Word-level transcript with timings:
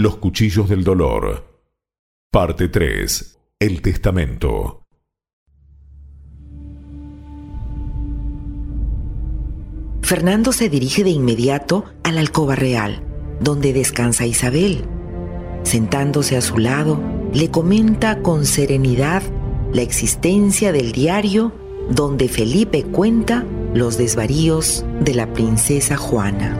Los 0.00 0.16
cuchillos 0.16 0.66
del 0.70 0.82
dolor. 0.82 1.44
Parte 2.32 2.68
3. 2.68 3.38
El 3.58 3.82
testamento. 3.82 4.80
Fernando 10.00 10.52
se 10.52 10.70
dirige 10.70 11.04
de 11.04 11.10
inmediato 11.10 11.84
a 12.02 12.12
la 12.12 12.20
alcoba 12.20 12.54
real, 12.54 13.02
donde 13.40 13.74
descansa 13.74 14.24
Isabel. 14.24 14.86
Sentándose 15.64 16.38
a 16.38 16.40
su 16.40 16.56
lado, 16.56 16.98
le 17.34 17.50
comenta 17.50 18.22
con 18.22 18.46
serenidad 18.46 19.22
la 19.70 19.82
existencia 19.82 20.72
del 20.72 20.92
diario 20.92 21.52
donde 21.90 22.28
Felipe 22.28 22.84
cuenta 22.84 23.44
los 23.74 23.98
desvaríos 23.98 24.82
de 25.02 25.12
la 25.12 25.30
princesa 25.34 25.98
Juana. 25.98 26.58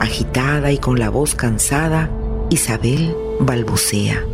Agitada 0.00 0.72
y 0.72 0.78
con 0.78 0.98
la 0.98 1.08
voz 1.08 1.36
cansada, 1.36 2.10
Isabel 2.50 3.16
balbucea. 3.40 4.24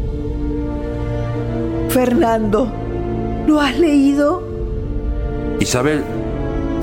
Fernando, 1.89 2.71
¿lo 3.47 3.61
has 3.61 3.79
leído? 3.79 4.43
Isabel, 5.61 6.03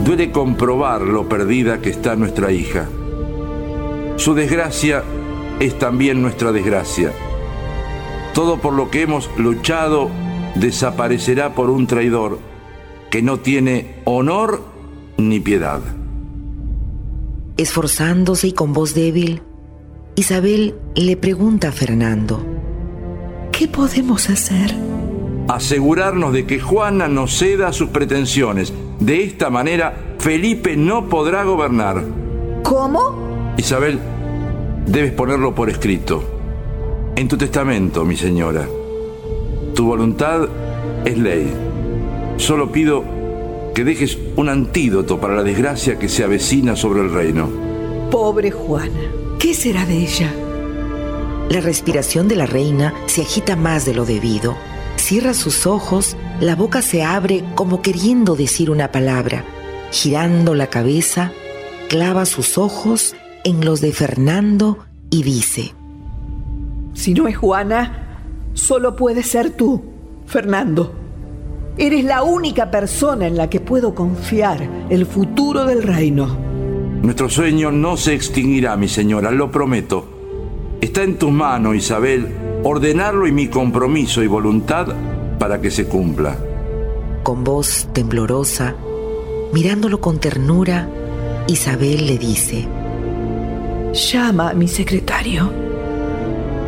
duele 0.03 0.31
comprobar 0.31 1.01
lo 1.01 1.27
perdida 1.27 1.79
que 1.79 1.89
está 1.89 2.15
nuestra 2.15 2.51
hija. 2.51 2.87
Su 4.17 4.33
desgracia 4.33 5.03
es 5.59 5.77
también 5.77 6.21
nuestra 6.21 6.51
desgracia. 6.51 7.11
Todo 8.33 8.57
por 8.57 8.73
lo 8.73 8.89
que 8.89 9.01
hemos 9.01 9.29
luchado 9.37 10.09
desaparecerá 10.55 11.55
por 11.55 11.69
un 11.69 11.87
traidor 11.87 12.39
que 13.09 13.21
no 13.21 13.39
tiene 13.39 14.01
honor 14.05 14.63
ni 15.17 15.39
piedad. 15.39 15.81
Esforzándose 17.57 18.47
y 18.47 18.51
con 18.53 18.73
voz 18.73 18.93
débil, 18.93 19.41
Isabel 20.19 20.73
le 20.95 21.15
pregunta 21.15 21.67
a 21.67 21.71
Fernando, 21.71 22.43
¿qué 23.51 23.67
podemos 23.67 24.31
hacer? 24.31 24.73
Asegurarnos 25.47 26.33
de 26.33 26.47
que 26.47 26.59
Juana 26.59 27.07
no 27.07 27.27
ceda 27.27 27.67
a 27.67 27.71
sus 27.71 27.89
pretensiones. 27.89 28.73
De 28.99 29.23
esta 29.23 29.51
manera, 29.51 30.15
Felipe 30.17 30.75
no 30.75 31.07
podrá 31.07 31.43
gobernar. 31.43 32.03
¿Cómo? 32.63 33.53
Isabel, 33.57 33.99
debes 34.87 35.11
ponerlo 35.11 35.53
por 35.53 35.69
escrito. 35.69 36.23
En 37.15 37.27
tu 37.27 37.37
testamento, 37.37 38.03
mi 38.03 38.17
señora. 38.17 38.67
Tu 39.75 39.85
voluntad 39.85 40.47
es 41.05 41.15
ley. 41.15 41.47
Solo 42.37 42.71
pido 42.71 43.03
que 43.75 43.83
dejes 43.83 44.17
un 44.35 44.49
antídoto 44.49 45.19
para 45.19 45.35
la 45.35 45.43
desgracia 45.43 45.99
que 45.99 46.09
se 46.09 46.23
avecina 46.23 46.75
sobre 46.75 47.01
el 47.01 47.13
reino. 47.13 47.47
Pobre 48.09 48.49
Juana, 48.49 49.11
¿qué 49.39 49.53
será 49.53 49.85
de 49.85 49.97
ella? 49.97 50.33
La 51.49 51.61
respiración 51.61 52.27
de 52.27 52.35
la 52.35 52.45
reina 52.45 52.93
se 53.05 53.21
agita 53.21 53.55
más 53.55 53.85
de 53.85 53.93
lo 53.93 54.05
debido. 54.05 54.57
Cierra 54.97 55.33
sus 55.33 55.65
ojos, 55.65 56.17
la 56.41 56.55
boca 56.55 56.81
se 56.81 57.03
abre 57.03 57.43
como 57.55 57.81
queriendo 57.81 58.35
decir 58.35 58.69
una 58.69 58.91
palabra. 58.91 59.45
Girando 59.91 60.55
la 60.55 60.67
cabeza, 60.67 61.31
clava 61.87 62.25
sus 62.25 62.57
ojos 62.57 63.15
en 63.43 63.63
los 63.63 63.79
de 63.79 63.93
Fernando 63.93 64.79
y 65.09 65.23
dice, 65.23 65.73
Si 66.93 67.13
no 67.13 67.27
es 67.27 67.37
Juana, 67.37 68.19
solo 68.53 68.95
puede 68.95 69.23
ser 69.23 69.51
tú, 69.51 69.83
Fernando. 70.25 70.93
Eres 71.77 72.03
la 72.03 72.23
única 72.23 72.71
persona 72.71 73.27
en 73.27 73.37
la 73.37 73.49
que 73.49 73.61
puedo 73.61 73.95
confiar 73.95 74.67
el 74.89 75.05
futuro 75.05 75.65
del 75.65 75.83
reino. 75.83 76.46
Nuestro 77.01 77.29
sueño 77.29 77.71
no 77.71 77.95
se 77.97 78.13
extinguirá, 78.13 78.75
mi 78.75 78.87
señora, 78.87 79.31
lo 79.31 79.51
prometo. 79.51 80.05
Está 80.81 81.03
en 81.03 81.17
tus 81.17 81.31
manos, 81.31 81.75
Isabel, 81.75 82.27
ordenarlo 82.63 83.27
y 83.27 83.31
mi 83.31 83.47
compromiso 83.47 84.23
y 84.23 84.27
voluntad 84.27 84.87
para 85.39 85.61
que 85.61 85.71
se 85.71 85.85
cumpla. 85.85 86.37
Con 87.23 87.43
voz 87.43 87.87
temblorosa, 87.93 88.75
mirándolo 89.53 90.01
con 90.01 90.19
ternura, 90.19 90.89
Isabel 91.47 92.07
le 92.07 92.17
dice, 92.17 92.67
Llama 93.93 94.49
a 94.49 94.53
mi 94.53 94.67
secretario. 94.67 95.51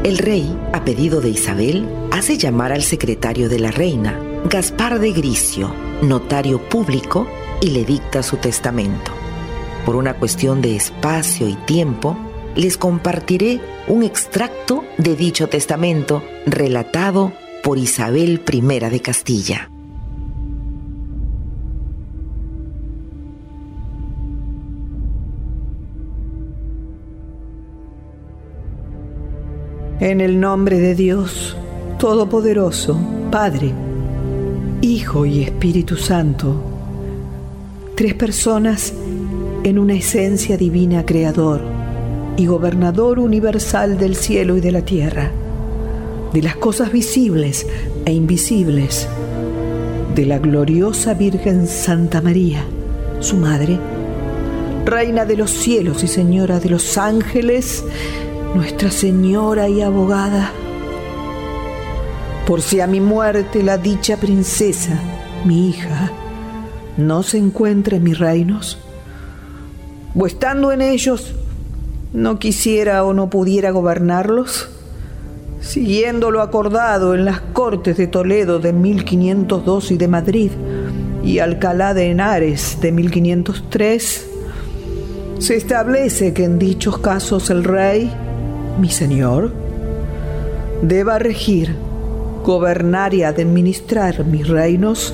El 0.03 0.17
rey, 0.17 0.57
a 0.73 0.83
pedido 0.85 1.21
de 1.21 1.29
Isabel, 1.29 1.87
hace 2.11 2.37
llamar 2.37 2.71
al 2.71 2.83
secretario 2.83 3.49
de 3.49 3.59
la 3.59 3.71
reina, 3.71 4.19
Gaspar 4.49 4.99
de 4.99 5.11
Gricio, 5.11 5.73
notario 6.01 6.59
público, 6.69 7.27
y 7.61 7.71
le 7.71 7.83
dicta 7.83 8.23
su 8.23 8.37
testamento. 8.37 9.18
Por 9.85 9.95
una 9.95 10.15
cuestión 10.15 10.61
de 10.61 10.75
espacio 10.75 11.47
y 11.47 11.55
tiempo, 11.55 12.17
les 12.55 12.77
compartiré 12.77 13.61
un 13.87 14.03
extracto 14.03 14.83
de 14.97 15.15
dicho 15.15 15.47
testamento 15.47 16.23
relatado 16.45 17.31
por 17.63 17.77
Isabel 17.77 18.41
I 18.51 18.61
de 18.61 18.99
Castilla. 19.01 19.69
En 29.99 30.21
el 30.21 30.39
nombre 30.39 30.79
de 30.79 30.95
Dios, 30.95 31.57
Todopoderoso, 31.97 32.97
Padre, 33.31 33.73
Hijo 34.81 35.25
y 35.25 35.43
Espíritu 35.43 35.97
Santo, 35.97 36.55
tres 37.95 38.13
personas 38.13 38.93
en 39.63 39.79
una 39.79 39.93
esencia 39.93 40.57
divina 40.57 41.05
creador 41.05 41.61
y 42.37 42.45
gobernador 42.45 43.19
universal 43.19 43.97
del 43.97 44.15
cielo 44.15 44.55
y 44.57 44.61
de 44.61 44.71
la 44.71 44.81
tierra, 44.81 45.31
de 46.33 46.41
las 46.41 46.55
cosas 46.55 46.91
visibles 46.91 47.67
e 48.05 48.13
invisibles, 48.13 49.07
de 50.15 50.25
la 50.25 50.39
gloriosa 50.39 51.13
Virgen 51.13 51.67
Santa 51.67 52.21
María, 52.21 52.63
su 53.19 53.35
madre, 53.37 53.77
Reina 54.85 55.25
de 55.25 55.35
los 55.35 55.51
cielos 55.51 56.03
y 56.03 56.07
Señora 56.07 56.59
de 56.59 56.69
los 56.69 56.97
ángeles, 56.97 57.83
Nuestra 58.55 58.89
Señora 58.89 59.67
y 59.67 59.81
abogada, 59.81 60.51
por 62.47 62.61
si 62.61 62.79
a 62.79 62.87
mi 62.87 62.99
muerte 62.99 63.61
la 63.61 63.77
dicha 63.77 64.17
princesa, 64.17 64.97
mi 65.45 65.69
hija, 65.69 66.11
no 66.97 67.21
se 67.21 67.37
encuentra 67.37 67.97
en 67.97 68.03
mis 68.03 68.17
reinos, 68.17 68.77
o 70.15 70.25
estando 70.25 70.71
en 70.71 70.81
ellos, 70.81 71.33
no 72.13 72.39
quisiera 72.39 73.03
o 73.03 73.13
no 73.13 73.29
pudiera 73.29 73.71
gobernarlos, 73.71 74.69
siguiendo 75.61 76.31
lo 76.31 76.41
acordado 76.41 77.13
en 77.15 77.25
las 77.25 77.41
Cortes 77.41 77.97
de 77.97 78.07
Toledo 78.07 78.59
de 78.59 78.73
1502 78.73 79.91
y 79.91 79.97
de 79.97 80.07
Madrid 80.07 80.51
y 81.23 81.39
Alcalá 81.39 81.93
de 81.93 82.11
Henares 82.11 82.77
de 82.81 82.91
1503, 82.91 84.27
se 85.39 85.55
establece 85.55 86.33
que 86.33 86.43
en 86.43 86.59
dichos 86.59 86.97
casos 86.99 87.49
el 87.49 87.63
rey, 87.63 88.11
mi 88.79 88.89
señor, 88.89 89.51
deba 90.81 91.19
regir 91.19 91.75
gobernar 92.43 93.13
y 93.13 93.23
administrar 93.23 94.25
mis 94.25 94.47
reinos 94.47 95.13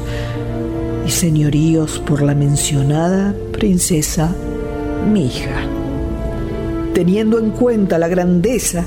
y 1.06 1.12
señoríos 1.12 2.00
por 2.00 2.22
la 2.22 2.34
mencionada 2.34 3.36
princesa, 3.52 4.34
mi 5.06 5.28
hija. 5.28 5.62
Teniendo 6.94 7.40
en 7.40 7.52
cuenta 7.52 7.98
la 7.98 8.08
grandeza 8.08 8.86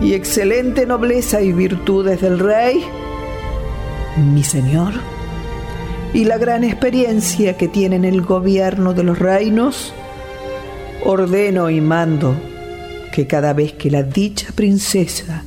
y 0.00 0.14
excelente 0.14 0.86
nobleza 0.86 1.40
y 1.42 1.52
virtudes 1.52 2.20
del 2.20 2.38
rey, 2.38 2.84
mi 4.32 4.42
señor, 4.42 4.92
y 6.12 6.24
la 6.24 6.38
gran 6.38 6.62
experiencia 6.64 7.56
que 7.56 7.68
tiene 7.68 7.96
en 7.96 8.04
el 8.04 8.22
gobierno 8.22 8.94
de 8.94 9.02
los 9.02 9.18
reinos, 9.18 9.92
ordeno 11.04 11.70
y 11.70 11.80
mando 11.80 12.34
que 13.12 13.26
cada 13.26 13.52
vez 13.52 13.72
que 13.72 13.90
la 13.90 14.02
dicha 14.02 14.48
princesa, 14.54 15.42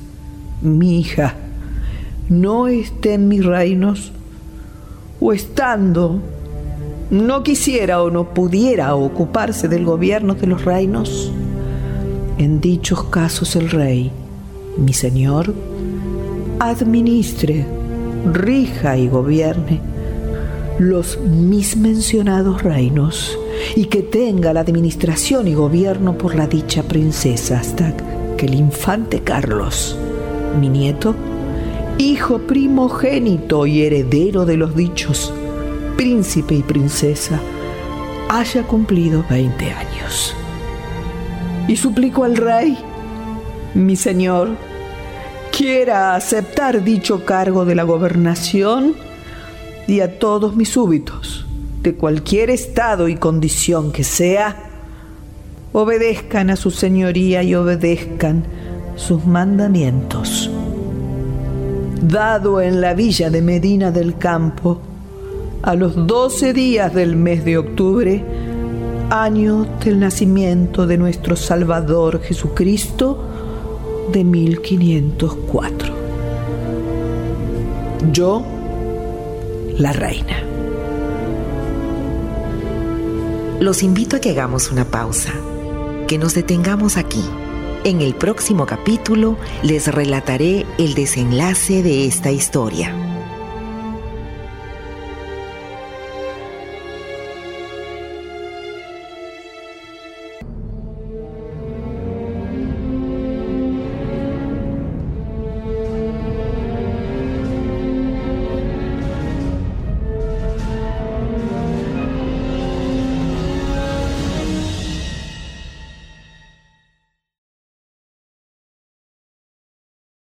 mi 0.61 0.99
hija, 0.99 1.35
no 2.29 2.67
esté 2.67 3.13
en 3.13 3.27
mis 3.27 3.45
reinos, 3.45 4.11
o 5.19 5.33
estando, 5.33 6.21
no 7.09 7.43
quisiera 7.43 8.01
o 8.01 8.09
no 8.09 8.33
pudiera 8.33 8.95
ocuparse 8.95 9.67
del 9.67 9.85
gobierno 9.85 10.35
de 10.35 10.47
los 10.47 10.65
reinos, 10.65 11.31
en 12.37 12.59
dichos 12.59 13.05
casos 13.05 13.55
el 13.55 13.69
rey, 13.69 14.11
mi 14.77 14.93
señor, 14.93 15.53
administre, 16.59 17.65
rija 18.33 18.97
y 18.97 19.07
gobierne 19.07 19.79
los 20.79 21.19
mis 21.19 21.75
mencionados 21.75 22.61
reinos 22.61 23.37
y 23.75 23.85
que 23.85 24.03
tenga 24.03 24.53
la 24.53 24.59
administración 24.59 25.47
y 25.47 25.55
gobierno 25.55 26.17
por 26.17 26.35
la 26.35 26.45
dicha 26.45 26.83
princesa 26.83 27.59
hasta 27.59 27.93
que 28.37 28.45
el 28.45 28.53
infante 28.53 29.21
Carlos, 29.21 29.97
mi 30.59 30.69
nieto, 30.69 31.15
hijo 31.97 32.39
primogénito 32.39 33.65
y 33.65 33.81
heredero 33.81 34.45
de 34.45 34.57
los 34.57 34.75
dichos, 34.75 35.33
príncipe 35.97 36.53
y 36.53 36.61
princesa, 36.61 37.41
haya 38.29 38.63
cumplido 38.63 39.25
20 39.29 39.71
años. 39.71 40.35
Y 41.67 41.75
suplico 41.75 42.23
al 42.23 42.37
rey, 42.37 42.77
mi 43.73 43.95
señor 43.95 44.49
quiera 45.51 46.15
aceptar 46.15 46.83
dicho 46.83 47.25
cargo 47.25 47.65
de 47.65 47.73
la 47.73 47.83
gobernación 47.83 48.95
y 49.87 50.01
a 50.01 50.19
todos 50.19 50.55
mis 50.55 50.69
súbitos, 50.69 51.47
de 51.81 51.95
cualquier 51.95 52.51
estado 52.51 53.07
y 53.07 53.15
condición 53.15 53.91
que 53.91 54.03
sea, 54.03 54.55
obedezcan 55.73 56.51
a 56.51 56.55
su 56.55 56.69
señoría 56.69 57.41
y 57.41 57.55
obedezcan 57.55 58.43
sus 58.95 59.25
mandamientos. 59.25 60.51
Dado 62.01 62.61
en 62.61 62.81
la 62.81 62.93
villa 62.93 63.31
de 63.31 63.41
Medina 63.41 63.91
del 63.91 64.17
Campo, 64.17 64.79
a 65.61 65.75
los 65.75 66.07
doce 66.07 66.53
días 66.53 66.93
del 66.93 67.15
mes 67.15 67.43
de 67.45 67.57
octubre, 67.57 68.23
año 69.09 69.65
del 69.83 69.99
nacimiento 69.99 70.87
de 70.87 70.97
nuestro 70.97 71.35
Salvador 71.35 72.21
Jesucristo 72.21 73.23
de 74.11 74.23
1504. 74.23 75.93
Yo, 78.11 78.45
la 79.77 79.93
reina. 79.93 80.43
Los 83.59 83.81
invito 83.81 84.17
a 84.17 84.19
que 84.19 84.31
hagamos 84.31 84.71
una 84.71 84.85
pausa, 84.85 85.33
que 86.07 86.17
nos 86.17 86.35
detengamos 86.35 86.95
aquí. 86.95 87.23
En 87.83 88.01
el 88.01 88.15
próximo 88.15 88.65
capítulo 88.65 89.37
les 89.63 89.87
relataré 89.87 90.65
el 90.77 90.93
desenlace 90.93 91.81
de 91.81 92.05
esta 92.05 92.31
historia. 92.31 93.06